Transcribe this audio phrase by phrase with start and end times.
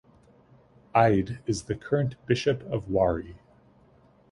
[0.95, 3.35] Ide is the current Bishop of Warri.